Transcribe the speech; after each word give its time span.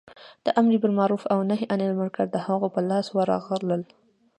د 0.45 0.47
امر 0.59 0.73
بالمعروف 0.81 1.23
او 1.33 1.39
نهې 1.49 1.65
عن 1.71 1.79
المنکر 1.87 2.25
د 2.31 2.35
هغو 2.47 2.67
په 2.75 2.81
لاس 2.89 3.07
ورغلل. 3.17 3.81